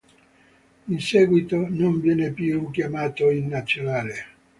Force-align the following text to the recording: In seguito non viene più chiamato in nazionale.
In 0.87 0.99
seguito 0.99 1.67
non 1.69 2.01
viene 2.01 2.31
più 2.31 2.71
chiamato 2.71 3.29
in 3.29 3.45
nazionale. 3.49 4.25